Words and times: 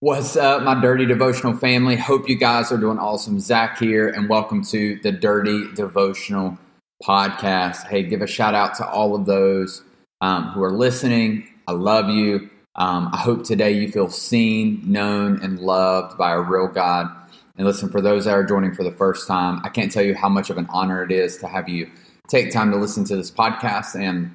What's 0.00 0.36
up, 0.36 0.62
my 0.62 0.80
dirty 0.80 1.06
devotional 1.06 1.56
family? 1.56 1.96
Hope 1.96 2.28
you 2.28 2.36
guys 2.36 2.70
are 2.70 2.78
doing 2.78 3.00
awesome. 3.00 3.40
Zach 3.40 3.80
here, 3.80 4.06
and 4.06 4.28
welcome 4.28 4.62
to 4.66 4.96
the 5.02 5.10
Dirty 5.10 5.64
Devotional 5.74 6.56
Podcast. 7.02 7.84
Hey, 7.88 8.04
give 8.04 8.22
a 8.22 8.26
shout 8.28 8.54
out 8.54 8.76
to 8.76 8.88
all 8.88 9.16
of 9.16 9.26
those 9.26 9.82
um, 10.20 10.50
who 10.50 10.62
are 10.62 10.70
listening. 10.70 11.48
I 11.66 11.72
love 11.72 12.10
you. 12.10 12.48
Um, 12.76 13.10
I 13.12 13.16
hope 13.16 13.42
today 13.42 13.72
you 13.72 13.90
feel 13.90 14.08
seen, 14.08 14.80
known, 14.84 15.42
and 15.42 15.58
loved 15.58 16.16
by 16.16 16.30
a 16.30 16.40
real 16.40 16.68
God. 16.68 17.08
And 17.56 17.66
listen, 17.66 17.88
for 17.88 18.00
those 18.00 18.26
that 18.26 18.34
are 18.34 18.44
joining 18.44 18.76
for 18.76 18.84
the 18.84 18.92
first 18.92 19.26
time, 19.26 19.60
I 19.64 19.68
can't 19.68 19.90
tell 19.90 20.04
you 20.04 20.14
how 20.14 20.28
much 20.28 20.48
of 20.48 20.58
an 20.58 20.68
honor 20.70 21.02
it 21.02 21.10
is 21.10 21.38
to 21.38 21.48
have 21.48 21.68
you 21.68 21.90
take 22.28 22.52
time 22.52 22.70
to 22.70 22.76
listen 22.76 23.02
to 23.06 23.16
this 23.16 23.32
podcast. 23.32 24.00
And 24.00 24.32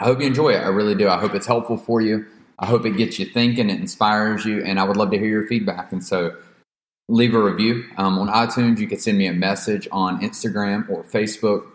I 0.00 0.04
hope 0.06 0.18
you 0.18 0.26
enjoy 0.26 0.54
it. 0.54 0.64
I 0.64 0.66
really 0.66 0.96
do. 0.96 1.08
I 1.08 1.20
hope 1.20 1.36
it's 1.36 1.46
helpful 1.46 1.76
for 1.76 2.00
you. 2.00 2.26
I 2.58 2.66
hope 2.66 2.86
it 2.86 2.96
gets 2.96 3.18
you 3.18 3.26
thinking, 3.26 3.68
it 3.68 3.80
inspires 3.80 4.44
you, 4.44 4.64
and 4.64 4.80
I 4.80 4.84
would 4.84 4.96
love 4.96 5.10
to 5.10 5.18
hear 5.18 5.28
your 5.28 5.46
feedback. 5.46 5.92
And 5.92 6.02
so 6.02 6.34
leave 7.08 7.34
a 7.34 7.42
review 7.42 7.84
um, 7.98 8.18
on 8.18 8.28
iTunes. 8.28 8.78
You 8.78 8.86
can 8.86 8.98
send 8.98 9.18
me 9.18 9.26
a 9.26 9.32
message 9.32 9.86
on 9.92 10.20
Instagram 10.20 10.88
or 10.88 11.04
Facebook. 11.04 11.66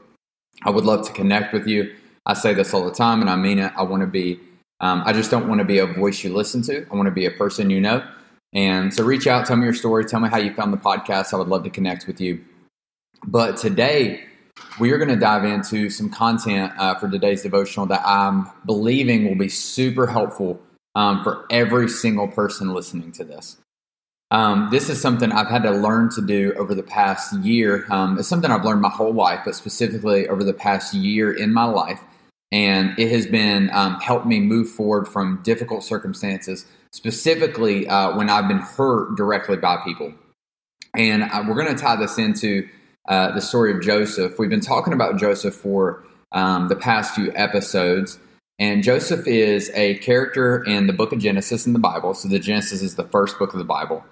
I 0.64 0.72
would 0.72 0.86
love 0.86 1.06
to 1.08 1.14
connect 1.14 1.54
with 1.54 1.68
you. 1.68 1.94
I 2.26 2.34
say 2.34 2.54
this 2.54 2.74
all 2.74 2.84
the 2.84 2.92
time, 2.92 3.22
and 3.22 3.30
I 3.30 3.36
mean 3.36 3.60
it. 3.60 3.72
I 3.76 3.84
want 3.84 4.02
to 4.02 4.08
be, 4.08 4.40
um, 4.80 5.04
I 5.06 5.14
just 5.14 5.32
don't 5.32 5.48
want 5.48 5.60
to 5.60 5.66
be 5.66 5.80
a 5.80 5.86
voice 5.86 6.24
you 6.24 6.34
listen 6.34 6.62
to. 6.64 6.86
I 6.92 6.96
want 6.96 7.08
to 7.08 7.12
be 7.12 7.26
a 7.26 7.32
person 7.32 7.70
you 7.70 7.80
know. 7.80 8.04
And 8.54 8.94
so 8.94 9.04
reach 9.04 9.28
out, 9.28 9.46
tell 9.46 9.56
me 9.56 9.64
your 9.64 9.74
story, 9.74 10.04
tell 10.04 10.20
me 10.20 10.30
how 10.30 10.38
you 10.38 10.54
found 10.54 10.74
the 10.74 10.78
podcast. 10.78 11.34
I 11.34 11.38
would 11.38 11.48
love 11.48 11.64
to 11.64 11.70
connect 11.70 12.06
with 12.06 12.20
you. 12.20 12.44
But 13.26 13.56
today, 13.58 14.26
we 14.80 14.92
are 14.92 14.98
going 14.98 15.10
to 15.10 15.16
dive 15.16 15.46
into 15.46 15.90
some 15.90 16.10
content 16.10 16.74
uh, 16.78 16.96
for 16.96 17.10
today's 17.10 17.44
devotional 17.44 17.86
that 17.88 18.02
I'm 18.06 18.50
believing 18.66 19.28
will 19.28 19.36
be 19.36 19.50
super 19.50 20.06
helpful 20.06 20.60
um, 20.96 21.24
for 21.24 21.46
every 21.50 21.90
single 21.90 22.28
person 22.28 22.74
listening 22.74 23.12
to 23.14 23.24
this. 23.24 23.58
Um, 24.32 24.70
this 24.72 24.90
is 24.90 25.02
something 25.02 25.32
I've 25.32 25.50
had 25.50 25.64
to 25.64 25.72
learn 25.72 26.10
to 26.12 26.22
do 26.22 26.54
over 26.54 26.74
the 26.74 26.84
past 26.84 27.34
year. 27.40 27.86
Um, 27.90 28.18
it's 28.18 28.30
something 28.30 28.50
I've 28.50 28.64
learned 28.64 28.82
my 28.82 28.90
whole 28.90 29.14
life, 29.14 29.42
but 29.44 29.56
specifically 29.56 30.28
over 30.30 30.44
the 30.44 30.54
past 30.54 30.94
year 30.94 31.34
in 31.34 31.54
my 31.54 31.66
life. 31.66 32.02
And 32.54 32.98
it 32.98 33.12
has 33.12 33.28
been 33.28 33.70
um, 33.74 34.00
helped 34.00 34.26
me 34.26 34.40
move 34.40 34.70
forward 34.70 35.08
from 35.08 35.42
difficult 35.44 35.84
circumstances, 35.84 36.66
specifically 36.92 37.88
uh, 37.88 38.16
when 38.16 38.30
I've 38.30 38.48
been 38.48 38.60
hurt 38.60 39.16
directly 39.16 39.58
by 39.58 39.78
people. 39.84 40.14
And 40.96 41.24
uh, 41.24 41.44
we're 41.48 41.56
going 41.56 41.74
to 41.76 41.82
tie 41.82 41.98
this 41.98 42.18
into 42.18 42.68
uh, 43.08 43.32
the 43.32 43.42
story 43.42 43.74
of 43.74 43.82
Joseph. 43.82 44.38
We've 44.40 44.50
been 44.50 44.62
talking 44.62 44.94
about 44.94 45.18
Joseph 45.18 45.56
for 45.56 46.04
um, 46.32 46.70
the 46.70 46.76
past 46.76 47.16
few 47.16 47.32
episodes. 47.36 48.18
And 48.60 48.84
Joseph 48.84 49.28
is 49.28 49.72
a 49.74 49.96
character 50.00 50.64
in 50.64 50.88
the 50.88 50.94
book 50.94 51.12
of 51.12 51.20
Genesis 51.20 51.66
in 51.66 51.74
the 51.74 51.80
Bible. 51.80 52.14
So 52.14 52.30
the 52.30 52.40
Genesis 52.40 52.82
is 52.82 52.96
the 52.96 53.08
first 53.08 53.40
book 53.40 53.54
of 53.54 53.58
the 53.60 53.66
Bible. 53.66 54.04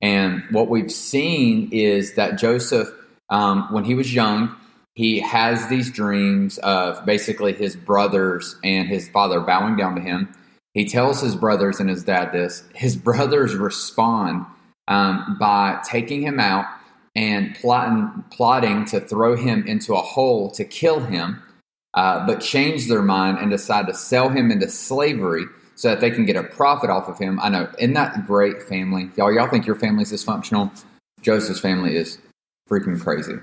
And 0.00 0.42
what 0.50 0.68
we've 0.68 0.90
seen 0.90 1.68
is 1.72 2.14
that 2.14 2.38
Joseph, 2.38 2.88
um, 3.28 3.68
when 3.70 3.84
he 3.84 3.94
was 3.94 4.14
young, 4.14 4.56
he 4.94 5.20
has 5.20 5.68
these 5.68 5.90
dreams 5.90 6.58
of 6.58 7.04
basically 7.04 7.52
his 7.52 7.76
brothers 7.76 8.56
and 8.64 8.88
his 8.88 9.08
father 9.08 9.40
bowing 9.40 9.76
down 9.76 9.94
to 9.94 10.00
him. 10.00 10.32
He 10.74 10.86
tells 10.86 11.20
his 11.20 11.36
brothers 11.36 11.80
and 11.80 11.88
his 11.88 12.04
dad 12.04 12.32
this. 12.32 12.64
His 12.74 12.96
brothers 13.08 13.54
respond 13.54 14.46
um, 14.88 15.36
by 15.38 15.80
taking 15.84 16.22
him 16.22 16.40
out 16.40 16.66
and 17.14 17.54
plotting, 17.54 18.24
plotting 18.30 18.84
to 18.86 19.00
throw 19.00 19.36
him 19.36 19.66
into 19.66 19.94
a 19.94 20.00
hole 20.00 20.50
to 20.52 20.64
kill 20.64 21.00
him 21.00 21.42
uh, 21.94 22.26
but 22.26 22.40
change 22.40 22.88
their 22.88 23.02
mind 23.02 23.38
and 23.38 23.50
decide 23.50 23.86
to 23.86 23.94
sell 23.94 24.28
him 24.28 24.50
into 24.50 24.68
slavery 24.68 25.44
so 25.74 25.88
that 25.88 26.00
they 26.00 26.10
can 26.10 26.26
get 26.26 26.36
a 26.36 26.42
profit 26.42 26.90
off 26.90 27.08
of 27.08 27.18
him. 27.18 27.40
I 27.40 27.48
know, 27.48 27.68
isn't 27.78 27.94
that 27.94 28.26
great 28.26 28.62
family? 28.62 29.10
Y'all, 29.16 29.32
y'all 29.32 29.48
think 29.48 29.66
your 29.66 29.76
family's 29.76 30.12
dysfunctional? 30.12 30.70
Joseph's 31.22 31.60
family 31.60 31.96
is 31.96 32.18
freaking 32.68 33.00
crazy. 33.00 33.36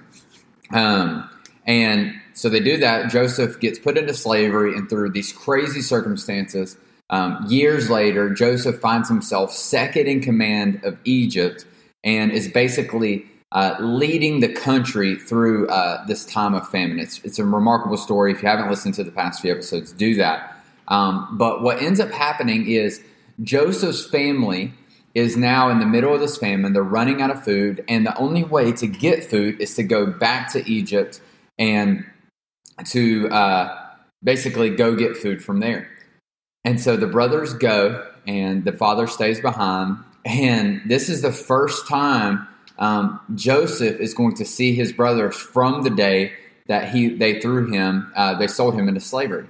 Um, 0.72 1.30
and 1.66 2.14
so 2.34 2.50
they 2.50 2.60
do 2.60 2.78
that. 2.78 3.10
Joseph 3.10 3.60
gets 3.60 3.80
put 3.80 3.98
into 3.98 4.14
slavery, 4.14 4.76
and 4.76 4.90
through 4.90 5.10
these 5.10 5.34
crazy 5.34 5.82
circumstances, 5.82 6.78
um, 7.10 7.46
years 7.48 7.90
later, 7.90 8.30
Joseph 8.30 8.80
finds 8.80 9.10
himself 9.10 9.52
second 9.52 10.08
in 10.08 10.22
command 10.22 10.82
of 10.84 10.98
Egypt 11.04 11.66
and 12.04 12.32
is 12.32 12.48
basically 12.48 13.26
uh, 13.52 13.76
leading 13.80 14.40
the 14.42 14.50
country 14.50 15.16
through 15.16 15.68
uh, 15.70 16.06
this 16.06 16.26
time 16.26 16.54
of 16.54 16.68
famine. 16.70 17.00
It's, 17.00 17.20
it's 17.24 17.40
a 17.40 17.46
remarkable 17.46 17.98
story. 17.98 18.32
If 18.34 18.42
you 18.42 18.50
haven't 18.50 18.70
listened 18.70 18.96
to 18.96 19.04
the 19.04 19.12
past 19.12 19.42
few 19.42 19.52
episodes, 19.52 19.92
do 19.94 20.16
that. 20.16 20.62
Um, 20.90 21.38
but 21.38 21.62
what 21.62 21.82
ends 21.82 22.00
up 22.00 22.12
happening 22.12 22.68
is 22.68 23.02
Joseph's 23.42 24.06
family 24.06 24.74
is 25.14 25.36
now 25.38 25.70
in 25.70 25.80
the 25.80 25.86
middle 25.86 26.14
of 26.14 26.20
this 26.20 26.38
famine. 26.38 26.74
They're 26.74 26.84
running 26.84 27.22
out 27.22 27.32
of 27.32 27.44
food, 27.44 27.84
and 27.88 28.06
the 28.06 28.16
only 28.18 28.44
way 28.44 28.72
to 28.74 28.88
get 28.88 29.24
food 29.24 29.60
is 29.60 29.76
to 29.76 29.84
go 29.84 30.06
back 30.06 30.52
to 30.54 30.70
Egypt 30.70 31.22
and 31.58 32.06
to 32.86 33.28
uh, 33.30 33.88
basically 34.24 34.70
go 34.70 34.96
get 34.96 35.18
food 35.18 35.44
from 35.44 35.60
there. 35.60 35.90
And 36.64 36.80
so 36.80 36.98
the 36.98 37.08
brothers 37.08 37.54
go, 37.54 38.08
and 38.28 38.66
the 38.66 38.74
father 38.74 39.08
stays 39.08 39.40
behind. 39.40 39.98
And 40.26 40.82
this 40.86 41.10
is 41.10 41.22
the 41.22 41.32
first 41.32 41.88
time 41.88 42.48
um, 42.80 43.20
Joseph 43.36 44.00
is 44.00 44.14
going 44.14 44.36
to 44.36 44.46
see 44.46 44.74
his 44.74 44.92
brothers 44.92 45.36
from 45.36 45.84
the 45.84 45.90
day 45.90 46.34
that 46.68 46.94
he 46.94 47.10
they 47.10 47.40
threw 47.40 47.72
him, 47.72 48.12
uh, 48.16 48.36
they 48.38 48.48
sold 48.48 48.76
him 48.76 48.88
into 48.88 49.00
slavery. 49.00 49.48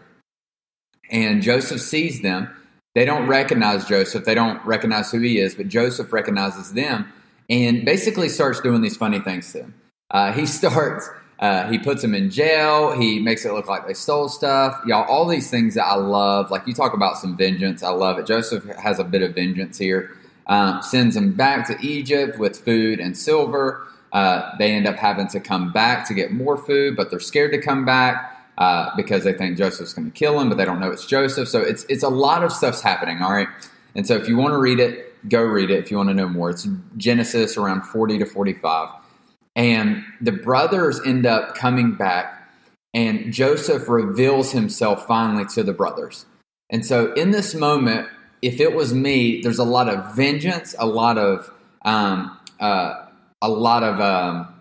And 1.09 1.41
Joseph 1.41 1.81
sees 1.81 2.21
them. 2.21 2.49
They 2.95 3.05
don't 3.05 3.27
recognize 3.27 3.85
Joseph. 3.85 4.25
They 4.25 4.33
don't 4.33 4.63
recognize 4.65 5.11
who 5.11 5.19
he 5.19 5.39
is, 5.39 5.55
but 5.55 5.67
Joseph 5.67 6.11
recognizes 6.11 6.73
them 6.73 7.11
and 7.49 7.85
basically 7.85 8.29
starts 8.29 8.59
doing 8.59 8.81
these 8.81 8.97
funny 8.97 9.19
things 9.19 9.51
to 9.53 9.59
them. 9.59 9.73
Uh, 10.11 10.31
he 10.33 10.45
starts, 10.47 11.09
uh, 11.39 11.69
he 11.69 11.77
puts 11.77 12.01
them 12.01 12.13
in 12.15 12.29
jail. 12.29 12.99
He 12.99 13.19
makes 13.19 13.45
it 13.45 13.53
look 13.53 13.67
like 13.67 13.87
they 13.87 13.93
stole 13.93 14.29
stuff. 14.29 14.81
Y'all, 14.85 15.05
all 15.05 15.27
these 15.27 15.49
things 15.49 15.75
that 15.75 15.85
I 15.85 15.95
love. 15.95 16.51
Like 16.51 16.67
you 16.67 16.73
talk 16.73 16.93
about 16.93 17.17
some 17.17 17.37
vengeance. 17.37 17.83
I 17.83 17.89
love 17.89 18.17
it. 18.19 18.25
Joseph 18.25 18.65
has 18.77 18.99
a 18.99 19.03
bit 19.03 19.21
of 19.21 19.35
vengeance 19.35 19.77
here 19.77 20.17
um, 20.47 20.81
sends 20.81 21.15
them 21.15 21.33
back 21.33 21.67
to 21.67 21.77
Egypt 21.85 22.39
with 22.39 22.57
food 22.57 22.99
and 22.99 23.17
silver. 23.17 23.85
Uh, 24.13 24.55
they 24.57 24.71
end 24.71 24.87
up 24.87 24.95
having 24.95 25.27
to 25.27 25.39
come 25.39 25.71
back 25.71 26.07
to 26.07 26.13
get 26.13 26.31
more 26.31 26.57
food, 26.57 26.95
but 26.95 27.09
they're 27.09 27.19
scared 27.19 27.51
to 27.51 27.61
come 27.61 27.85
back 27.85 28.33
uh, 28.57 28.89
because 28.95 29.23
they 29.23 29.33
think 29.33 29.57
Joseph's 29.57 29.93
going 29.93 30.09
to 30.09 30.17
kill 30.17 30.39
them, 30.39 30.49
but 30.49 30.57
they 30.57 30.65
don't 30.65 30.79
know 30.79 30.89
it's 30.89 31.05
Joseph. 31.05 31.47
So 31.49 31.61
it's 31.61 31.85
it's 31.89 32.03
a 32.03 32.09
lot 32.09 32.43
of 32.43 32.51
stuff's 32.51 32.81
happening. 32.81 33.21
All 33.21 33.31
right, 33.31 33.49
and 33.95 34.07
so 34.07 34.15
if 34.15 34.27
you 34.27 34.37
want 34.37 34.53
to 34.53 34.57
read 34.57 34.79
it, 34.79 35.13
go 35.29 35.43
read 35.43 35.69
it. 35.69 35.79
If 35.79 35.91
you 35.91 35.97
want 35.97 36.09
to 36.09 36.15
know 36.15 36.29
more, 36.29 36.49
it's 36.49 36.67
Genesis 36.95 37.57
around 37.57 37.83
forty 37.83 38.17
to 38.17 38.25
forty-five, 38.25 38.89
and 39.55 40.03
the 40.21 40.31
brothers 40.31 41.01
end 41.05 41.25
up 41.25 41.55
coming 41.55 41.95
back, 41.95 42.49
and 42.93 43.31
Joseph 43.33 43.89
reveals 43.89 44.53
himself 44.53 45.05
finally 45.05 45.45
to 45.53 45.63
the 45.63 45.73
brothers. 45.73 46.25
And 46.69 46.85
so 46.85 47.13
in 47.13 47.31
this 47.31 47.53
moment, 47.53 48.07
if 48.41 48.59
it 48.59 48.73
was 48.73 48.93
me, 48.93 49.41
there's 49.41 49.59
a 49.59 49.63
lot 49.63 49.89
of 49.89 50.15
vengeance, 50.15 50.75
a 50.77 50.85
lot 50.85 51.17
of 51.17 51.51
um, 51.83 52.37
uh, 52.59 53.05
a 53.41 53.49
lot 53.49 53.83
of 53.83 53.99
um, 53.99 54.53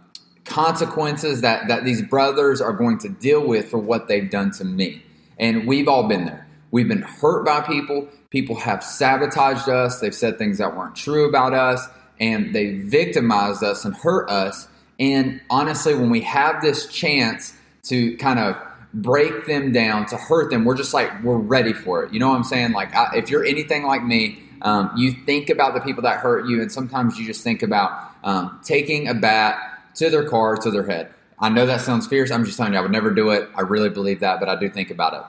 consequences 0.44 1.40
that 1.42 1.68
that 1.68 1.84
these 1.84 2.02
brothers 2.02 2.60
are 2.60 2.72
going 2.72 2.98
to 2.98 3.08
deal 3.08 3.46
with 3.46 3.68
for 3.68 3.78
what 3.78 4.08
they've 4.08 4.30
done 4.30 4.50
to 4.52 4.64
me. 4.64 5.02
And 5.38 5.66
we've 5.66 5.88
all 5.88 6.08
been 6.08 6.24
there. 6.24 6.46
We've 6.70 6.88
been 6.88 7.02
hurt 7.02 7.44
by 7.44 7.60
people. 7.60 8.08
People 8.30 8.56
have 8.56 8.82
sabotaged 8.82 9.68
us. 9.68 10.00
They've 10.00 10.14
said 10.14 10.38
things 10.38 10.58
that 10.58 10.76
weren't 10.76 10.96
true 10.96 11.28
about 11.28 11.54
us, 11.54 11.86
and 12.18 12.54
they 12.54 12.78
victimized 12.78 13.62
us 13.62 13.84
and 13.84 13.94
hurt 13.94 14.28
us. 14.30 14.68
And 14.98 15.40
honestly, 15.50 15.94
when 15.94 16.10
we 16.10 16.22
have 16.22 16.62
this 16.62 16.86
chance 16.86 17.54
to 17.84 18.16
kind 18.16 18.38
of 18.38 18.56
break 18.94 19.46
them 19.46 19.72
down, 19.72 20.06
to 20.06 20.16
hurt 20.16 20.50
them, 20.50 20.64
we're 20.64 20.76
just 20.76 20.94
like, 20.94 21.22
we're 21.22 21.36
ready 21.36 21.72
for 21.72 22.04
it. 22.04 22.12
You 22.12 22.20
know 22.20 22.28
what 22.28 22.36
I'm 22.36 22.44
saying? 22.44 22.72
Like, 22.72 22.94
I, 22.94 23.16
if 23.16 23.30
you're 23.30 23.44
anything 23.44 23.84
like 23.84 24.02
me, 24.02 24.38
um, 24.62 24.90
you 24.96 25.12
think 25.24 25.50
about 25.50 25.74
the 25.74 25.80
people 25.80 26.02
that 26.02 26.20
hurt 26.20 26.48
you, 26.48 26.62
and 26.62 26.70
sometimes 26.70 27.18
you 27.18 27.26
just 27.26 27.42
think 27.44 27.62
about 27.62 28.12
um, 28.24 28.60
taking 28.64 29.08
a 29.08 29.14
bat 29.14 29.58
to 29.96 30.10
their 30.10 30.28
car, 30.28 30.56
to 30.56 30.70
their 30.70 30.84
head. 30.84 31.12
I 31.38 31.48
know 31.50 31.66
that 31.66 31.82
sounds 31.82 32.06
fierce. 32.06 32.30
I'm 32.30 32.44
just 32.44 32.56
telling 32.56 32.72
you, 32.72 32.78
I 32.78 32.82
would 32.82 32.92
never 32.92 33.10
do 33.10 33.30
it. 33.30 33.48
I 33.54 33.60
really 33.60 33.90
believe 33.90 34.20
that, 34.20 34.40
but 34.40 34.48
I 34.48 34.58
do 34.58 34.70
think 34.70 34.90
about 34.90 35.12
it. 35.12 35.22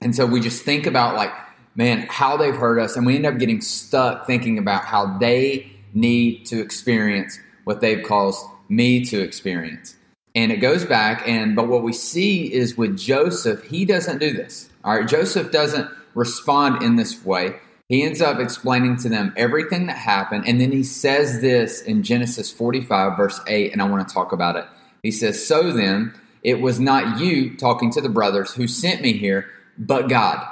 And 0.00 0.14
so 0.14 0.26
we 0.26 0.40
just 0.40 0.64
think 0.64 0.86
about 0.86 1.14
like 1.14 1.32
man, 1.76 2.06
how 2.08 2.36
they've 2.36 2.56
hurt 2.56 2.80
us. 2.80 2.96
And 2.96 3.06
we 3.06 3.14
end 3.14 3.26
up 3.26 3.38
getting 3.38 3.60
stuck 3.60 4.26
thinking 4.26 4.58
about 4.58 4.84
how 4.84 5.18
they 5.18 5.70
need 5.94 6.46
to 6.46 6.60
experience 6.60 7.38
what 7.64 7.80
they've 7.80 8.02
caused 8.02 8.44
me 8.68 9.04
to 9.04 9.20
experience. 9.20 9.94
And 10.36 10.52
it 10.52 10.58
goes 10.58 10.84
back, 10.84 11.26
and 11.26 11.56
but 11.56 11.66
what 11.66 11.82
we 11.82 11.94
see 11.94 12.52
is 12.52 12.76
with 12.76 12.98
Joseph, 12.98 13.64
he 13.64 13.86
doesn't 13.86 14.18
do 14.18 14.32
this. 14.34 14.68
All 14.84 14.94
right, 14.94 15.08
Joseph 15.08 15.50
doesn't 15.50 15.90
respond 16.14 16.82
in 16.82 16.96
this 16.96 17.24
way. 17.24 17.56
He 17.88 18.02
ends 18.02 18.20
up 18.20 18.38
explaining 18.38 18.98
to 18.98 19.08
them 19.08 19.32
everything 19.34 19.86
that 19.86 19.96
happened, 19.96 20.46
and 20.46 20.60
then 20.60 20.72
he 20.72 20.82
says 20.82 21.40
this 21.40 21.80
in 21.80 22.02
Genesis 22.02 22.52
45, 22.52 23.16
verse 23.16 23.40
8, 23.46 23.72
and 23.72 23.80
I 23.80 23.88
want 23.88 24.06
to 24.06 24.14
talk 24.14 24.32
about 24.32 24.56
it. 24.56 24.66
He 25.02 25.10
says, 25.10 25.44
So 25.44 25.72
then, 25.72 26.12
it 26.42 26.60
was 26.60 26.78
not 26.78 27.18
you 27.18 27.56
talking 27.56 27.90
to 27.92 28.02
the 28.02 28.08
brothers 28.10 28.52
who 28.52 28.68
sent 28.68 29.00
me 29.00 29.14
here, 29.14 29.48
but 29.78 30.08
God. 30.10 30.46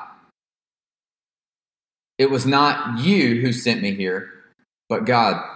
It 2.16 2.30
was 2.30 2.46
not 2.46 3.00
you 3.00 3.42
who 3.42 3.52
sent 3.52 3.82
me 3.82 3.94
here, 3.94 4.32
but 4.88 5.04
God. 5.04 5.53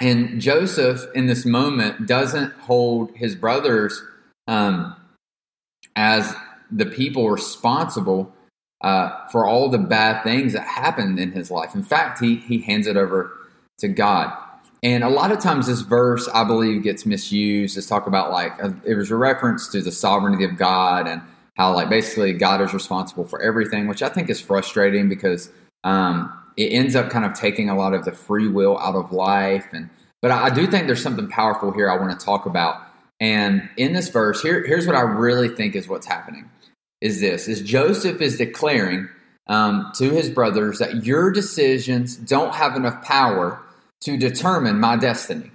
And 0.00 0.40
Joseph, 0.40 1.06
in 1.14 1.26
this 1.26 1.46
moment, 1.46 2.06
doesn't 2.06 2.52
hold 2.54 3.10
his 3.16 3.34
brothers 3.34 4.02
um, 4.46 4.94
as 5.94 6.34
the 6.70 6.86
people 6.86 7.30
responsible 7.30 8.32
uh, 8.82 9.26
for 9.28 9.46
all 9.46 9.68
the 9.70 9.78
bad 9.78 10.22
things 10.22 10.52
that 10.52 10.66
happened 10.66 11.18
in 11.18 11.32
his 11.32 11.50
life. 11.50 11.74
In 11.74 11.82
fact, 11.82 12.20
he, 12.20 12.36
he 12.36 12.58
hands 12.58 12.86
it 12.86 12.96
over 12.96 13.32
to 13.78 13.88
God. 13.88 14.36
And 14.82 15.02
a 15.02 15.08
lot 15.08 15.32
of 15.32 15.38
times, 15.38 15.66
this 15.66 15.80
verse, 15.80 16.28
I 16.34 16.44
believe, 16.44 16.82
gets 16.82 17.06
misused. 17.06 17.78
It's 17.78 17.86
talk 17.86 18.06
about 18.06 18.30
like, 18.30 18.52
uh, 18.62 18.72
it 18.84 18.94
was 18.94 19.10
a 19.10 19.16
reference 19.16 19.68
to 19.68 19.80
the 19.80 19.90
sovereignty 19.90 20.44
of 20.44 20.58
God 20.58 21.08
and 21.08 21.22
how, 21.56 21.74
like, 21.74 21.88
basically 21.88 22.34
God 22.34 22.60
is 22.60 22.74
responsible 22.74 23.24
for 23.24 23.40
everything, 23.40 23.88
which 23.88 24.02
I 24.02 24.10
think 24.10 24.28
is 24.28 24.40
frustrating 24.40 25.08
because 25.08 25.50
um, 25.84 26.30
it 26.56 26.72
ends 26.72 26.96
up 26.96 27.10
kind 27.10 27.24
of 27.24 27.34
taking 27.34 27.68
a 27.68 27.76
lot 27.76 27.94
of 27.94 28.04
the 28.04 28.12
free 28.12 28.48
will 28.48 28.78
out 28.78 28.94
of 28.94 29.12
life. 29.12 29.66
And 29.72 29.90
but 30.22 30.30
I, 30.30 30.50
do 30.50 30.66
think 30.66 30.86
there's 30.86 31.02
something 31.02 31.28
powerful 31.28 31.70
here 31.72 31.90
I 31.90 31.96
want 31.96 32.18
to 32.18 32.24
talk 32.24 32.46
about. 32.46 32.82
And 33.20 33.68
in 33.76 33.92
this 33.92 34.08
verse, 34.08 34.42
here, 34.42 34.64
here's 34.66 34.86
what 34.86 34.96
I 34.96 35.02
really 35.02 35.48
think 35.48 35.74
is 35.74 35.88
what's 35.88 36.06
happening: 36.06 36.50
is 37.00 37.20
this 37.20 37.48
is 37.48 37.62
Joseph 37.62 38.20
is 38.20 38.38
declaring 38.38 39.08
um, 39.46 39.92
to 39.96 40.10
his 40.10 40.28
brothers 40.30 40.78
that 40.78 41.04
your 41.04 41.30
decisions 41.30 42.16
don't 42.16 42.54
have 42.54 42.76
enough 42.76 43.02
power 43.02 43.62
to 44.02 44.16
determine 44.16 44.80
my 44.80 44.96
destiny. 44.96 45.50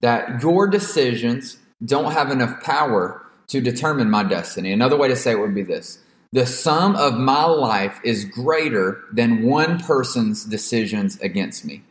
That 0.00 0.42
your 0.42 0.68
decisions 0.68 1.58
don't 1.84 2.12
have 2.12 2.30
enough 2.30 2.62
power 2.62 3.24
to 3.48 3.60
determine 3.60 4.10
my 4.10 4.22
destiny. 4.22 4.72
Another 4.72 4.96
way 4.96 5.08
to 5.08 5.16
say 5.16 5.32
it 5.32 5.38
would 5.38 5.54
be 5.54 5.62
this 5.62 5.98
the 6.32 6.46
sum 6.46 6.94
of 6.96 7.14
my 7.14 7.44
life 7.44 8.00
is 8.04 8.24
greater 8.24 9.04
than 9.12 9.42
one 9.42 9.80
person's 9.80 10.44
decisions 10.44 11.18
against 11.20 11.64
me. 11.64 11.82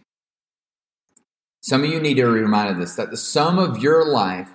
Some 1.62 1.84
of 1.84 1.90
you 1.90 2.00
need 2.00 2.16
to 2.16 2.34
be 2.34 2.40
reminded 2.40 2.74
of 2.74 2.80
this 2.80 2.96
that 2.96 3.12
the 3.12 3.18
sum 3.18 3.58
of 3.60 3.80
your 3.80 4.06
life 4.06 4.50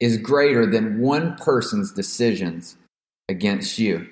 is 0.00 0.16
greater 0.16 0.66
than 0.66 1.00
one 1.00 1.36
person's 1.36 1.92
decisions 1.92 2.76
against 3.28 3.78
you. 3.78 4.08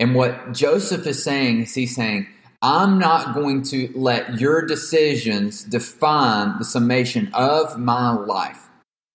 And 0.00 0.14
what 0.14 0.52
Joseph 0.52 1.06
is 1.06 1.22
saying 1.22 1.62
is 1.62 1.74
he's 1.74 1.94
saying, 1.94 2.26
I'm 2.60 2.98
not 2.98 3.34
going 3.34 3.62
to 3.64 3.92
let 3.94 4.40
your 4.40 4.66
decisions 4.66 5.62
define 5.62 6.58
the 6.58 6.64
summation 6.64 7.30
of 7.32 7.78
my 7.78 8.10
life. 8.10 8.68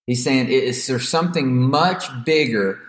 He's 0.08 0.24
saying, 0.24 0.48
is 0.48 0.88
there 0.88 1.00
something 1.00 1.54
much 1.54 2.06
bigger 2.24 2.80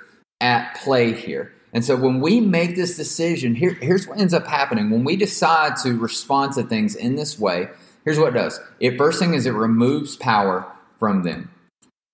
at 0.41 0.77
play 0.77 1.13
here? 1.13 1.53
And 1.75 1.85
so 1.85 1.97
when 1.97 2.21
we 2.21 2.41
make 2.41 2.77
this 2.77 2.97
decision, 2.97 3.57
here, 3.57 3.75
here's 3.75 4.07
what 4.07 4.21
ends 4.21 4.33
up 4.33 4.47
happening. 4.47 4.91
When 4.91 5.03
we 5.03 5.17
decide 5.17 5.77
to 5.83 5.99
respond 5.99 6.53
to 6.55 6.63
things 6.63 6.95
in 6.95 7.17
this 7.17 7.37
way, 7.37 7.69
here's 8.05 8.19
what 8.19 8.29
it 8.29 8.39
does. 8.39 8.61
It 8.79 8.97
first 8.97 9.19
thing 9.19 9.35
is 9.35 9.45
it 9.45 9.51
removes 9.51 10.17
power 10.17 10.67
from 11.01 11.25
them. 11.25 11.51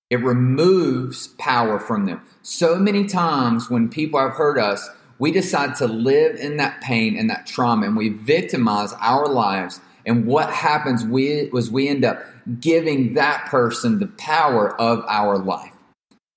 It 0.09 0.21
removes 0.25 1.29
power 1.39 1.79
from 1.79 2.07
them. 2.07 2.23
So 2.43 2.77
many 2.77 3.05
times 3.05 3.69
when 3.69 3.91
people 3.91 4.19
have 4.19 4.33
hurt 4.33 4.59
us, 4.59 4.89
we 5.19 5.31
decide 5.31 5.77
to 5.77 5.87
live 5.87 6.37
in 6.37 6.57
that 6.57 6.81
pain 6.81 7.17
and 7.17 7.29
that 7.29 7.47
trauma 7.47 7.87
and 7.87 7.97
we 7.97 8.09
victimize 8.09 8.95
our 8.95 9.29
lives. 9.29 9.79
And 10.07 10.27
what 10.27 10.51
happens 10.51 11.05
we, 11.05 11.51
was 11.53 11.71
we 11.71 11.87
end 11.87 12.05
up 12.07 12.25
giving 12.59 13.13
that 13.15 13.47
person 13.47 13.99
the 13.99 14.07
power 14.07 14.81
of 14.81 15.05
our 15.07 15.39
life. 15.39 15.70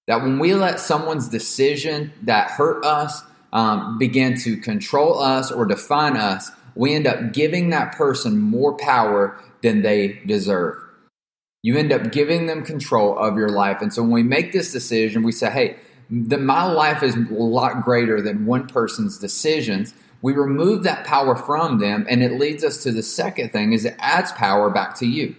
That 0.07 0.21
when 0.21 0.39
we 0.39 0.53
let 0.53 0.79
someone's 0.79 1.29
decision 1.29 2.11
that 2.23 2.51
hurt 2.51 2.83
us 2.85 3.23
um, 3.53 3.97
begin 3.97 4.37
to 4.39 4.57
control 4.57 5.19
us 5.19 5.51
or 5.51 5.65
define 5.65 6.17
us, 6.17 6.51
we 6.75 6.93
end 6.93 7.07
up 7.07 7.33
giving 7.33 7.69
that 7.69 7.95
person 7.95 8.39
more 8.39 8.75
power 8.75 9.39
than 9.61 9.81
they 9.81 10.19
deserve. 10.25 10.77
You 11.61 11.77
end 11.77 11.93
up 11.93 12.11
giving 12.11 12.47
them 12.47 12.65
control 12.65 13.17
of 13.17 13.37
your 13.37 13.49
life. 13.49 13.81
And 13.81 13.93
so 13.93 14.01
when 14.01 14.11
we 14.11 14.23
make 14.23 14.51
this 14.51 14.73
decision, 14.73 15.23
we 15.23 15.31
say, 15.31 15.49
hey, 15.49 15.77
the, 16.09 16.37
my 16.37 16.65
life 16.65 17.01
is 17.01 17.15
a 17.15 17.33
lot 17.33 17.83
greater 17.83 18.21
than 18.21 18.45
one 18.45 18.67
person's 18.67 19.17
decisions. 19.17 19.93
We 20.21 20.33
remove 20.33 20.83
that 20.83 21.05
power 21.05 21.35
from 21.35 21.79
them, 21.79 22.05
and 22.09 22.21
it 22.21 22.39
leads 22.39 22.63
us 22.63 22.83
to 22.83 22.91
the 22.91 23.03
second 23.03 23.51
thing 23.51 23.73
is 23.73 23.85
it 23.85 23.95
adds 23.99 24.31
power 24.33 24.69
back 24.69 24.95
to 24.99 25.07
you. 25.07 25.35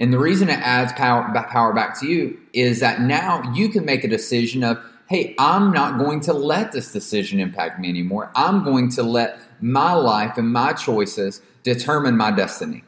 And 0.00 0.14
the 0.14 0.18
reason 0.18 0.48
it 0.48 0.58
adds 0.58 0.92
power, 0.94 1.30
power 1.50 1.74
back 1.74 2.00
to 2.00 2.06
you 2.06 2.38
is 2.54 2.80
that 2.80 3.02
now 3.02 3.52
you 3.54 3.68
can 3.68 3.84
make 3.84 4.02
a 4.02 4.08
decision 4.08 4.64
of, 4.64 4.78
hey, 5.10 5.34
I'm 5.38 5.72
not 5.72 5.98
going 5.98 6.20
to 6.20 6.32
let 6.32 6.72
this 6.72 6.90
decision 6.90 7.38
impact 7.38 7.78
me 7.78 7.90
anymore. 7.90 8.32
I'm 8.34 8.64
going 8.64 8.88
to 8.92 9.02
let 9.02 9.38
my 9.60 9.92
life 9.92 10.38
and 10.38 10.50
my 10.50 10.72
choices 10.72 11.42
determine 11.64 12.16
my 12.16 12.30
destiny. 12.30 12.82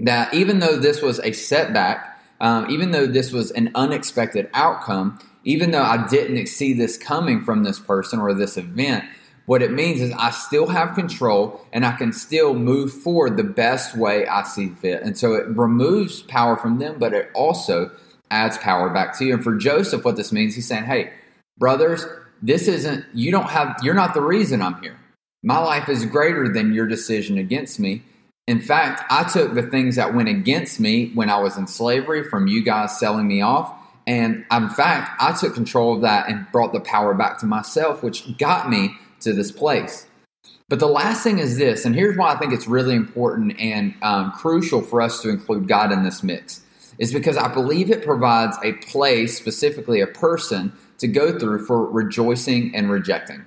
That 0.00 0.32
even 0.32 0.60
though 0.60 0.78
this 0.78 1.02
was 1.02 1.20
a 1.20 1.32
setback, 1.32 2.18
um, 2.40 2.70
even 2.70 2.92
though 2.92 3.06
this 3.06 3.30
was 3.30 3.50
an 3.50 3.70
unexpected 3.74 4.48
outcome, 4.54 5.18
even 5.44 5.70
though 5.70 5.82
I 5.82 6.06
didn't 6.06 6.46
see 6.46 6.72
this 6.72 6.96
coming 6.96 7.44
from 7.44 7.62
this 7.62 7.78
person 7.78 8.18
or 8.18 8.32
this 8.32 8.56
event, 8.56 9.04
what 9.52 9.60
it 9.60 9.70
means 9.70 10.00
is 10.00 10.10
I 10.12 10.30
still 10.30 10.66
have 10.68 10.94
control 10.94 11.60
and 11.74 11.84
I 11.84 11.92
can 11.92 12.14
still 12.14 12.54
move 12.54 12.90
forward 12.90 13.36
the 13.36 13.44
best 13.44 13.94
way 13.94 14.26
I 14.26 14.44
see 14.44 14.70
fit. 14.70 15.02
And 15.02 15.14
so 15.18 15.34
it 15.34 15.46
removes 15.46 16.22
power 16.22 16.56
from 16.56 16.78
them, 16.78 16.98
but 16.98 17.12
it 17.12 17.30
also 17.34 17.90
adds 18.30 18.56
power 18.56 18.88
back 18.88 19.18
to 19.18 19.26
you. 19.26 19.34
And 19.34 19.44
for 19.44 19.54
Joseph, 19.54 20.06
what 20.06 20.16
this 20.16 20.32
means, 20.32 20.54
he's 20.54 20.66
saying, 20.66 20.84
hey, 20.84 21.12
brothers, 21.58 22.06
this 22.40 22.66
isn't, 22.66 23.04
you 23.12 23.30
don't 23.30 23.50
have, 23.50 23.76
you're 23.82 23.92
not 23.92 24.14
the 24.14 24.22
reason 24.22 24.62
I'm 24.62 24.80
here. 24.80 24.98
My 25.42 25.58
life 25.58 25.90
is 25.90 26.06
greater 26.06 26.50
than 26.50 26.72
your 26.72 26.86
decision 26.86 27.36
against 27.36 27.78
me. 27.78 28.04
In 28.46 28.58
fact, 28.58 29.02
I 29.10 29.24
took 29.24 29.52
the 29.52 29.64
things 29.64 29.96
that 29.96 30.14
went 30.14 30.30
against 30.30 30.80
me 30.80 31.10
when 31.12 31.28
I 31.28 31.38
was 31.40 31.58
in 31.58 31.66
slavery 31.66 32.24
from 32.24 32.46
you 32.46 32.64
guys 32.64 32.98
selling 32.98 33.28
me 33.28 33.42
off. 33.42 33.70
And 34.06 34.46
in 34.50 34.70
fact, 34.70 35.14
I 35.20 35.36
took 35.38 35.52
control 35.52 35.96
of 35.96 36.00
that 36.00 36.30
and 36.30 36.50
brought 36.52 36.72
the 36.72 36.80
power 36.80 37.12
back 37.12 37.36
to 37.40 37.46
myself, 37.46 38.02
which 38.02 38.38
got 38.38 38.70
me 38.70 38.96
to 39.22 39.32
this 39.32 39.52
place. 39.52 40.06
But 40.68 40.78
the 40.78 40.88
last 40.88 41.22
thing 41.22 41.38
is 41.38 41.58
this, 41.58 41.84
and 41.84 41.94
here's 41.94 42.16
why 42.16 42.32
I 42.32 42.38
think 42.38 42.52
it's 42.52 42.66
really 42.66 42.94
important 42.94 43.60
and 43.60 43.94
um, 44.02 44.32
crucial 44.32 44.80
for 44.80 45.02
us 45.02 45.20
to 45.22 45.28
include 45.28 45.68
God 45.68 45.92
in 45.92 46.02
this 46.02 46.22
mix, 46.22 46.62
is 46.98 47.12
because 47.12 47.36
I 47.36 47.52
believe 47.52 47.90
it 47.90 48.02
provides 48.02 48.56
a 48.64 48.72
place, 48.74 49.36
specifically 49.36 50.00
a 50.00 50.06
person, 50.06 50.72
to 50.98 51.08
go 51.08 51.38
through 51.38 51.66
for 51.66 51.84
rejoicing 51.84 52.74
and 52.74 52.90
rejecting. 52.90 53.44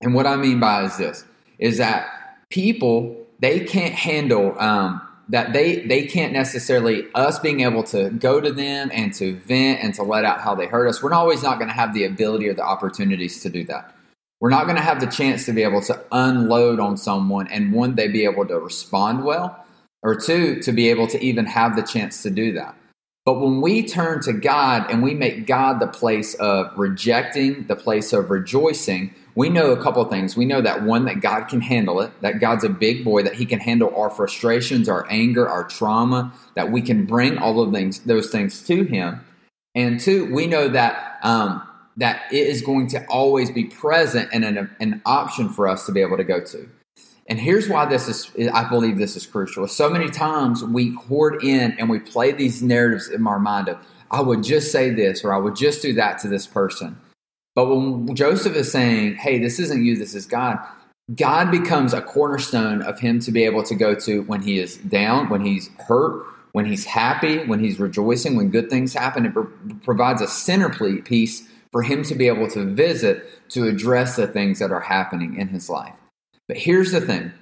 And 0.00 0.14
what 0.14 0.26
I 0.26 0.34
mean 0.36 0.58
by 0.58 0.82
is 0.82 0.96
this, 0.96 1.24
is 1.58 1.78
that 1.78 2.08
people 2.50 3.16
they 3.38 3.60
can't 3.60 3.94
handle 3.94 4.58
um, 4.58 5.00
that 5.28 5.52
they 5.52 5.86
they 5.86 6.06
can't 6.06 6.32
necessarily 6.32 7.06
us 7.14 7.38
being 7.38 7.60
able 7.60 7.84
to 7.84 8.10
go 8.10 8.40
to 8.40 8.52
them 8.52 8.90
and 8.92 9.14
to 9.14 9.36
vent 9.36 9.80
and 9.80 9.94
to 9.94 10.02
let 10.02 10.24
out 10.24 10.40
how 10.40 10.56
they 10.56 10.66
hurt 10.66 10.88
us. 10.88 11.02
We're 11.02 11.12
always 11.12 11.42
not 11.42 11.58
going 11.58 11.68
to 11.68 11.74
have 11.74 11.94
the 11.94 12.04
ability 12.04 12.48
or 12.48 12.54
the 12.54 12.64
opportunities 12.64 13.42
to 13.42 13.48
do 13.48 13.62
that 13.64 13.94
we're 14.42 14.50
not 14.50 14.64
going 14.64 14.74
to 14.74 14.82
have 14.82 14.98
the 14.98 15.06
chance 15.06 15.46
to 15.46 15.52
be 15.52 15.62
able 15.62 15.80
to 15.82 16.04
unload 16.10 16.80
on 16.80 16.96
someone 16.96 17.46
and 17.46 17.72
one, 17.72 17.94
they 17.94 18.08
be 18.08 18.24
able 18.24 18.44
to 18.44 18.58
respond 18.58 19.22
well, 19.22 19.64
or 20.02 20.16
two, 20.16 20.60
to 20.62 20.72
be 20.72 20.88
able 20.90 21.06
to 21.06 21.24
even 21.24 21.46
have 21.46 21.76
the 21.76 21.82
chance 21.82 22.24
to 22.24 22.30
do 22.30 22.52
that. 22.54 22.74
But 23.24 23.34
when 23.34 23.60
we 23.60 23.84
turn 23.86 24.20
to 24.22 24.32
God 24.32 24.90
and 24.90 25.00
we 25.00 25.14
make 25.14 25.46
God 25.46 25.78
the 25.78 25.86
place 25.86 26.34
of 26.34 26.76
rejecting, 26.76 27.68
the 27.68 27.76
place 27.76 28.12
of 28.12 28.30
rejoicing, 28.30 29.14
we 29.36 29.48
know 29.48 29.70
a 29.70 29.80
couple 29.80 30.02
of 30.02 30.10
things. 30.10 30.36
We 30.36 30.44
know 30.44 30.60
that 30.60 30.82
one, 30.82 31.04
that 31.04 31.20
God 31.20 31.44
can 31.44 31.60
handle 31.60 32.00
it, 32.00 32.10
that 32.20 32.40
God's 32.40 32.64
a 32.64 32.68
big 32.68 33.04
boy, 33.04 33.22
that 33.22 33.34
He 33.34 33.46
can 33.46 33.60
handle 33.60 33.94
our 33.94 34.10
frustrations, 34.10 34.88
our 34.88 35.06
anger, 35.08 35.48
our 35.48 35.62
trauma, 35.62 36.32
that 36.56 36.72
we 36.72 36.82
can 36.82 37.06
bring 37.06 37.38
all 37.38 37.60
of 37.60 37.72
things, 37.72 38.00
those 38.00 38.30
things 38.30 38.60
to 38.64 38.82
Him. 38.82 39.20
And 39.76 40.00
two, 40.00 40.34
we 40.34 40.48
know 40.48 40.66
that 40.66 41.20
um, 41.22 41.62
that 41.96 42.22
it 42.32 42.46
is 42.46 42.62
going 42.62 42.88
to 42.88 43.04
always 43.06 43.50
be 43.50 43.64
present 43.64 44.28
and 44.32 44.44
an, 44.44 44.70
an 44.80 45.02
option 45.04 45.48
for 45.48 45.68
us 45.68 45.86
to 45.86 45.92
be 45.92 46.00
able 46.00 46.16
to 46.16 46.24
go 46.24 46.40
to. 46.40 46.68
And 47.28 47.38
here's 47.38 47.68
why 47.68 47.86
this 47.86 48.08
is, 48.08 48.50
I 48.52 48.68
believe 48.68 48.98
this 48.98 49.16
is 49.16 49.26
crucial. 49.26 49.66
So 49.68 49.88
many 49.88 50.10
times 50.10 50.64
we 50.64 50.90
hoard 50.90 51.44
in 51.44 51.72
and 51.78 51.88
we 51.88 51.98
play 51.98 52.32
these 52.32 52.62
narratives 52.62 53.08
in 53.08 53.26
our 53.26 53.38
mind 53.38 53.68
of, 53.68 53.78
I 54.10 54.20
would 54.20 54.42
just 54.42 54.72
say 54.72 54.90
this 54.90 55.24
or 55.24 55.32
I 55.32 55.38
would 55.38 55.56
just 55.56 55.82
do 55.82 55.94
that 55.94 56.18
to 56.20 56.28
this 56.28 56.46
person. 56.46 56.98
But 57.54 57.66
when 57.66 58.14
Joseph 58.14 58.56
is 58.56 58.72
saying, 58.72 59.16
hey, 59.16 59.38
this 59.38 59.58
isn't 59.58 59.84
you, 59.84 59.96
this 59.96 60.14
is 60.14 60.26
God, 60.26 60.58
God 61.14 61.50
becomes 61.50 61.92
a 61.92 62.00
cornerstone 62.00 62.82
of 62.82 62.98
him 62.98 63.20
to 63.20 63.32
be 63.32 63.44
able 63.44 63.62
to 63.64 63.74
go 63.74 63.94
to 63.94 64.22
when 64.22 64.42
he 64.42 64.58
is 64.58 64.76
down, 64.78 65.28
when 65.28 65.42
he's 65.42 65.68
hurt, 65.86 66.26
when 66.52 66.64
he's 66.66 66.84
happy, 66.84 67.44
when 67.44 67.60
he's 67.60 67.78
rejoicing, 67.78 68.36
when 68.36 68.50
good 68.50 68.68
things 68.68 68.92
happen. 68.92 69.26
It 69.26 69.32
pro- 69.32 69.50
provides 69.82 70.22
a 70.22 70.28
centerpiece 70.28 71.48
for 71.72 71.82
him 71.82 72.04
to 72.04 72.14
be 72.14 72.28
able 72.28 72.48
to 72.50 72.64
visit 72.64 73.48
to 73.50 73.66
address 73.66 74.16
the 74.16 74.26
things 74.26 74.58
that 74.58 74.70
are 74.70 74.80
happening 74.80 75.36
in 75.36 75.48
his 75.48 75.68
life. 75.68 75.94
But 76.46 76.58
here's 76.58 76.92
the 76.92 77.00
thing 77.00 77.32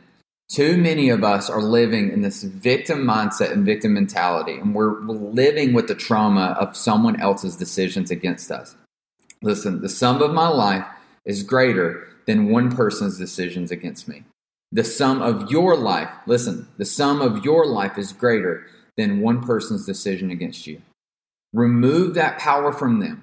too 0.51 0.77
many 0.77 1.11
of 1.11 1.23
us 1.23 1.49
are 1.49 1.63
living 1.63 2.11
in 2.11 2.23
this 2.23 2.43
victim 2.43 3.05
mindset 3.05 3.53
and 3.53 3.65
victim 3.65 3.95
mentality, 3.95 4.55
and 4.55 4.75
we're 4.75 5.01
living 5.01 5.73
with 5.73 5.87
the 5.87 5.95
trauma 5.95 6.57
of 6.59 6.77
someone 6.77 7.21
else's 7.21 7.57
decisions 7.57 8.11
against 8.11 8.51
us. 8.51 8.75
Listen, 9.43 9.81
the 9.81 9.89
sum 9.89 10.21
of 10.21 10.35
my 10.35 10.49
life 10.49 10.85
is 11.25 11.45
greater 11.45 12.09
than 12.27 12.51
one 12.51 12.75
person's 12.75 13.17
decisions 13.17 13.71
against 13.71 14.09
me. 14.09 14.25
The 14.73 14.85
sum 14.85 15.23
of 15.23 15.51
your 15.51 15.77
life, 15.77 16.11
listen, 16.27 16.69
the 16.79 16.85
sum 16.85 17.21
of 17.21 17.45
your 17.45 17.67
life 17.67 17.97
is 17.97 18.13
greater 18.13 18.67
than 18.97 19.21
one 19.21 19.43
person's 19.43 19.87
decision 19.87 20.31
against 20.31 20.67
you. 20.67 20.83
Remove 21.53 22.15
that 22.15 22.39
power 22.39 22.73
from 22.73 23.01
them. 23.01 23.23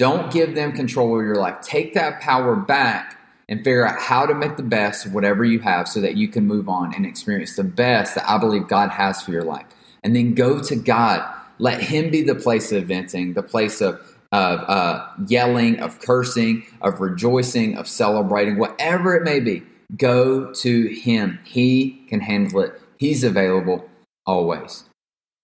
Don't 0.00 0.32
give 0.32 0.54
them 0.54 0.72
control 0.72 1.20
of 1.20 1.26
your 1.26 1.34
life. 1.34 1.60
Take 1.60 1.92
that 1.92 2.22
power 2.22 2.56
back 2.56 3.20
and 3.50 3.58
figure 3.58 3.86
out 3.86 4.00
how 4.00 4.24
to 4.24 4.34
make 4.34 4.56
the 4.56 4.62
best 4.62 5.04
of 5.04 5.12
whatever 5.12 5.44
you 5.44 5.58
have 5.58 5.86
so 5.88 6.00
that 6.00 6.16
you 6.16 6.26
can 6.26 6.46
move 6.46 6.70
on 6.70 6.94
and 6.94 7.04
experience 7.04 7.54
the 7.54 7.64
best 7.64 8.14
that 8.14 8.26
I 8.26 8.38
believe 8.38 8.66
God 8.66 8.88
has 8.88 9.20
for 9.20 9.30
your 9.30 9.42
life. 9.42 9.66
And 10.02 10.16
then 10.16 10.32
go 10.32 10.58
to 10.62 10.74
God. 10.74 11.30
Let 11.58 11.82
Him 11.82 12.10
be 12.10 12.22
the 12.22 12.34
place 12.34 12.72
of 12.72 12.84
venting, 12.84 13.34
the 13.34 13.42
place 13.42 13.82
of, 13.82 14.00
of 14.32 14.60
uh, 14.60 15.06
yelling, 15.28 15.80
of 15.80 16.00
cursing, 16.00 16.64
of 16.80 17.02
rejoicing, 17.02 17.76
of 17.76 17.86
celebrating, 17.86 18.56
whatever 18.56 19.14
it 19.14 19.22
may 19.22 19.38
be. 19.38 19.62
Go 19.98 20.50
to 20.50 20.86
Him. 20.94 21.40
He 21.44 22.06
can 22.08 22.20
handle 22.20 22.60
it. 22.60 22.80
He's 22.96 23.22
available 23.22 23.86
always. 24.24 24.84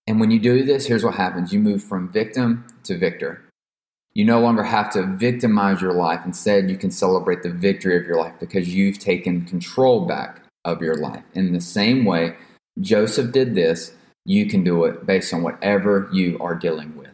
And 0.06 0.18
when 0.18 0.30
you 0.30 0.38
do 0.38 0.62
this, 0.62 0.86
here's 0.86 1.04
what 1.04 1.16
happens 1.16 1.52
you 1.52 1.60
move 1.60 1.84
from 1.84 2.08
victim 2.10 2.64
to 2.84 2.96
victor. 2.96 3.45
You 4.16 4.24
no 4.24 4.40
longer 4.40 4.62
have 4.62 4.90
to 4.92 5.02
victimize 5.02 5.82
your 5.82 5.92
life. 5.92 6.20
Instead, 6.24 6.70
you 6.70 6.78
can 6.78 6.90
celebrate 6.90 7.42
the 7.42 7.50
victory 7.50 7.98
of 7.98 8.06
your 8.06 8.16
life 8.16 8.32
because 8.40 8.74
you've 8.74 8.98
taken 8.98 9.44
control 9.44 10.06
back 10.06 10.40
of 10.64 10.80
your 10.80 10.94
life. 10.94 11.22
In 11.34 11.52
the 11.52 11.60
same 11.60 12.06
way, 12.06 12.34
Joseph 12.80 13.30
did 13.30 13.54
this, 13.54 13.94
you 14.24 14.46
can 14.46 14.64
do 14.64 14.84
it 14.84 15.04
based 15.04 15.34
on 15.34 15.42
whatever 15.42 16.08
you 16.14 16.38
are 16.40 16.54
dealing 16.54 16.96
with. 16.96 17.10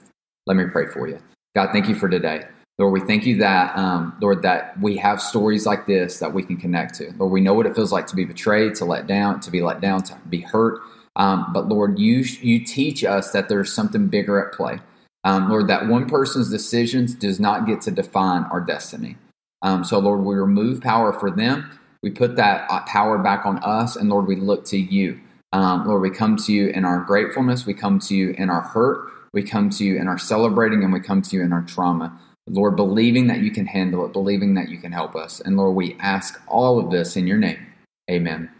Let 0.46 0.56
me 0.56 0.66
pray 0.66 0.86
for 0.86 1.08
you. 1.08 1.18
God, 1.56 1.70
thank 1.72 1.88
you 1.88 1.96
for 1.96 2.08
today. 2.08 2.44
Lord, 2.78 2.92
we 2.92 3.00
thank 3.00 3.26
you 3.26 3.36
that, 3.38 3.76
um, 3.76 4.16
Lord, 4.20 4.42
that 4.42 4.80
we 4.80 4.96
have 4.98 5.20
stories 5.20 5.66
like 5.66 5.88
this 5.88 6.20
that 6.20 6.32
we 6.32 6.44
can 6.44 6.56
connect 6.56 6.94
to. 6.98 7.12
Lord, 7.18 7.32
we 7.32 7.40
know 7.40 7.52
what 7.52 7.66
it 7.66 7.74
feels 7.74 7.90
like 7.90 8.06
to 8.06 8.14
be 8.14 8.24
betrayed, 8.24 8.76
to 8.76 8.84
let 8.84 9.08
down, 9.08 9.40
to 9.40 9.50
be 9.50 9.60
let 9.60 9.80
down, 9.80 10.04
to 10.04 10.16
be 10.28 10.42
hurt. 10.42 10.78
Um, 11.16 11.50
but 11.52 11.68
Lord, 11.68 11.98
you 11.98 12.18
you 12.42 12.64
teach 12.64 13.02
us 13.02 13.32
that 13.32 13.48
there's 13.48 13.72
something 13.72 14.06
bigger 14.06 14.46
at 14.46 14.54
play. 14.54 14.78
Um, 15.24 15.48
Lord, 15.48 15.68
that 15.68 15.86
one 15.86 16.08
person's 16.08 16.50
decisions 16.50 17.14
does 17.14 17.38
not 17.38 17.66
get 17.66 17.80
to 17.82 17.90
define 17.90 18.44
our 18.44 18.60
destiny. 18.60 19.16
Um, 19.62 19.84
so, 19.84 19.98
Lord, 19.98 20.20
we 20.20 20.34
remove 20.34 20.80
power 20.80 21.12
for 21.12 21.30
them. 21.30 21.70
We 22.02 22.10
put 22.10 22.36
that 22.36 22.66
uh, 22.68 22.80
power 22.86 23.18
back 23.18 23.46
on 23.46 23.58
us, 23.58 23.94
and 23.94 24.08
Lord, 24.08 24.26
we 24.26 24.36
look 24.36 24.64
to 24.66 24.78
you. 24.78 25.20
Um, 25.52 25.86
Lord, 25.86 26.02
we 26.02 26.10
come 26.10 26.36
to 26.36 26.52
you 26.52 26.68
in 26.68 26.84
our 26.84 27.00
gratefulness. 27.00 27.64
We 27.64 27.74
come 27.74 28.00
to 28.00 28.14
you 28.14 28.34
in 28.36 28.50
our 28.50 28.62
hurt. 28.62 29.08
We 29.32 29.42
come 29.42 29.70
to 29.70 29.84
you 29.84 29.98
in 29.98 30.08
our 30.08 30.18
celebrating, 30.18 30.82
and 30.82 30.92
we 30.92 31.00
come 31.00 31.22
to 31.22 31.36
you 31.36 31.42
in 31.42 31.52
our 31.52 31.62
trauma. 31.62 32.18
Lord, 32.48 32.74
believing 32.74 33.28
that 33.28 33.38
you 33.38 33.52
can 33.52 33.66
handle 33.66 34.04
it, 34.04 34.12
believing 34.12 34.54
that 34.54 34.68
you 34.68 34.78
can 34.78 34.90
help 34.90 35.14
us. 35.14 35.40
And 35.40 35.56
Lord, 35.56 35.76
we 35.76 35.96
ask 36.00 36.42
all 36.48 36.80
of 36.80 36.90
this 36.90 37.16
in 37.16 37.28
your 37.28 37.38
name. 37.38 37.64
Amen. 38.10 38.50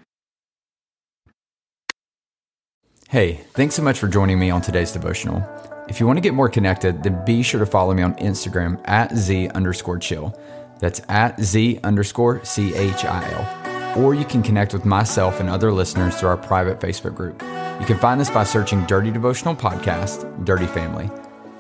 Hey, 3.09 3.41
thanks 3.53 3.75
so 3.75 3.83
much 3.83 3.99
for 3.99 4.09
joining 4.09 4.39
me 4.39 4.51
on 4.51 4.63
today's 4.63 4.93
devotional. 4.93 5.45
If 5.89 5.99
you 5.99 6.07
want 6.07 6.17
to 6.17 6.21
get 6.21 6.33
more 6.33 6.49
connected, 6.49 7.03
then 7.03 7.25
be 7.25 7.43
sure 7.43 7.59
to 7.59 7.67
follow 7.67 7.93
me 7.93 8.03
on 8.03 8.15
Instagram 8.15 8.81
at 8.85 9.15
Z 9.17 9.49
underscore 9.49 9.99
chill. 9.99 10.39
That's 10.79 11.03
at 11.09 11.41
Z 11.41 11.81
underscore 11.83 12.45
C 12.45 12.75
H 12.75 13.05
I 13.05 13.31
L. 13.31 14.03
Or 14.03 14.15
you 14.15 14.25
can 14.25 14.43
connect 14.43 14.73
with 14.73 14.85
myself 14.85 15.41
and 15.41 15.51
other 15.51 15.73
listeners 15.73 16.17
through 16.17 16.31
our 16.31 16.37
private 16.37 16.81
Facebook 16.81 17.15
group. 17.15 17.43
You 17.81 17.87
can 17.87 17.99
find 17.99 18.21
this 18.21 18.31
by 18.31 18.45
searching 18.45 18.85
Dirty 18.87 19.11
Devotional 19.11 19.57
Podcast, 19.57 20.45
Dirty 20.45 20.67
Family. 20.67 21.11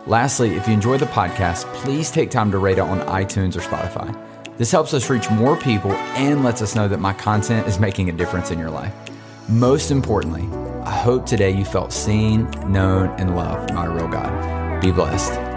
Lastly, 0.07 0.55
if 0.55 0.67
you 0.67 0.73
enjoy 0.73 0.99
the 0.99 1.07
podcast, 1.07 1.65
please 1.75 2.11
take 2.11 2.31
time 2.31 2.51
to 2.53 2.59
rate 2.59 2.79
it 2.79 2.83
on 2.83 3.01
iTunes 3.09 3.57
or 3.57 3.61
Spotify. 3.61 4.17
This 4.57 4.71
helps 4.71 4.95
us 4.95 5.11
reach 5.11 5.31
more 5.31 5.57
people 5.57 5.93
and 5.93 6.45
lets 6.45 6.63
us 6.63 6.75
know 6.75 6.87
that 6.89 7.01
my 7.01 7.13
content 7.13 7.67
is 7.67 7.81
making 7.81 8.09
a 8.09 8.13
difference 8.13 8.51
in 8.51 8.59
your 8.59 8.71
life. 8.71 8.95
Most 9.49 9.91
importantly, 9.91 10.49
I 10.85 10.91
hope 10.91 11.27
today 11.27 11.51
you 11.51 11.65
felt 11.65 11.93
seen, 11.93 12.51
known, 12.67 13.09
and 13.21 13.37
loved 13.37 13.73
by 13.73 13.87
a 13.87 13.91
real 13.91 14.09
God. 14.09 14.81
Be 14.81 14.91
blessed. 14.91 15.52